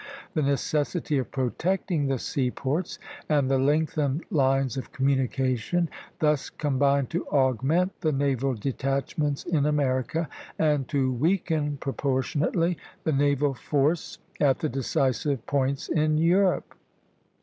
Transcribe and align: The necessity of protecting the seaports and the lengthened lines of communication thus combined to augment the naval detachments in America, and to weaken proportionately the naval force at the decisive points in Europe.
The 0.33 0.41
necessity 0.41 1.19
of 1.19 1.29
protecting 1.29 2.07
the 2.07 2.17
seaports 2.17 2.97
and 3.29 3.51
the 3.51 3.59
lengthened 3.59 4.23
lines 4.31 4.75
of 4.75 4.91
communication 4.91 5.91
thus 6.17 6.49
combined 6.49 7.11
to 7.11 7.27
augment 7.27 8.01
the 8.01 8.11
naval 8.11 8.55
detachments 8.55 9.43
in 9.45 9.67
America, 9.67 10.27
and 10.57 10.87
to 10.87 11.13
weaken 11.13 11.77
proportionately 11.77 12.79
the 13.03 13.13
naval 13.13 13.53
force 13.53 14.17
at 14.39 14.57
the 14.57 14.69
decisive 14.69 15.45
points 15.45 15.87
in 15.87 16.17
Europe. 16.17 16.73